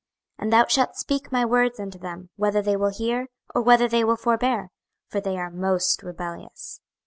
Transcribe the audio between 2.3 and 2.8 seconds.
whether they